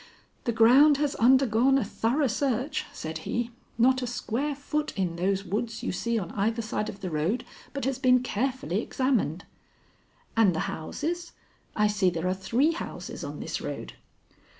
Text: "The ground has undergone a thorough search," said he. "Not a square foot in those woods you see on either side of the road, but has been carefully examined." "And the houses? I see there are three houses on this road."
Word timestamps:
"The 0.45 0.51
ground 0.51 0.97
has 0.97 1.13
undergone 1.17 1.77
a 1.77 1.83
thorough 1.85 2.25
search," 2.25 2.85
said 2.91 3.19
he. 3.19 3.51
"Not 3.77 4.01
a 4.01 4.07
square 4.07 4.55
foot 4.55 4.93
in 4.97 5.15
those 5.15 5.45
woods 5.45 5.83
you 5.83 5.91
see 5.91 6.17
on 6.17 6.31
either 6.31 6.63
side 6.63 6.89
of 6.89 7.01
the 7.01 7.11
road, 7.11 7.45
but 7.71 7.85
has 7.85 7.99
been 7.99 8.23
carefully 8.23 8.81
examined." 8.81 9.45
"And 10.35 10.55
the 10.55 10.61
houses? 10.61 11.33
I 11.75 11.85
see 11.85 12.09
there 12.09 12.27
are 12.27 12.33
three 12.33 12.71
houses 12.71 13.23
on 13.23 13.41
this 13.41 13.61
road." 13.61 13.93